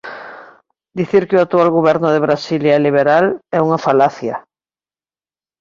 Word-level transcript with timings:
Dicir 0.99 1.23
que 1.27 1.37
o 1.37 1.43
actual 1.45 1.69
goberno 1.77 2.07
de 2.11 2.23
Brasília 2.25 2.73
é 2.77 2.83
liberal 2.87 3.25
é 3.57 3.59
unha 3.65 3.81
falacia. 3.85 4.35